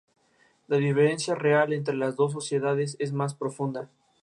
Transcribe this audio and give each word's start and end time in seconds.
La 0.67 0.77
diferencia 0.77 1.35
real 1.35 1.73
entre 1.73 1.95
las 1.95 2.15
dos 2.15 2.31
sociedades 2.31 2.95
es 2.97 3.13
más 3.13 3.35
profunda. 3.35 3.87